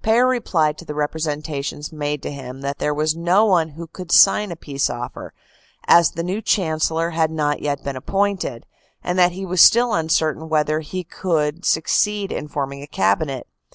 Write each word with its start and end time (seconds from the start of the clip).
Payer 0.00 0.26
replied 0.26 0.78
to 0.78 0.86
the 0.86 0.94
representations 0.94 1.92
made 1.92 2.22
to 2.22 2.32
him 2.32 2.62
that 2.62 2.78
there 2.78 2.94
was 2.94 3.14
no 3.14 3.44
one 3.44 3.68
who 3.68 3.86
could 3.86 4.10
sign 4.10 4.50
a 4.50 4.56
peace 4.56 4.88
offer, 4.88 5.34
as 5.86 6.12
the 6.12 6.22
new 6.22 6.40
Chancellor 6.40 7.10
had 7.10 7.30
not 7.30 7.60
yet 7.60 7.84
been 7.84 7.94
ap 7.94 8.06
pointed, 8.06 8.64
and 9.02 9.18
that 9.18 9.32
he 9.32 9.44
was 9.44 9.60
still 9.60 9.92
uncertain 9.92 10.48
whether 10.48 10.80
he 10.80 11.04
could 11.04 11.66
suc 11.66 11.84
ceed 11.84 12.32
in 12.32 12.48
forming 12.48 12.80
a 12.82 12.86
Cabinet. 12.86 13.46